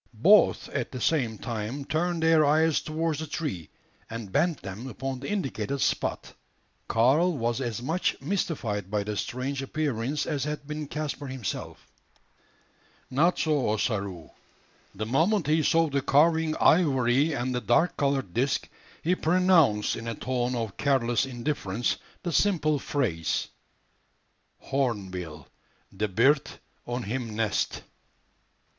[0.23, 3.69] Both at the same time turned their eyes towards the tree,
[4.09, 6.33] and bent them upon the indicated spot.
[6.87, 11.85] Karl was as much mystified by the strange appearance as had been Caspar himself.
[13.11, 14.31] Not so Ossaroo.
[14.95, 18.67] The moment he saw the carving ivory and the dark coloured disc,
[19.03, 23.49] he pronounced, in a tone of careless indifference, the simple phrase,
[24.61, 25.45] "Hornbill
[25.95, 26.49] de bird
[26.87, 27.83] on him nest."